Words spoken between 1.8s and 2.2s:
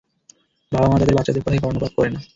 করে না।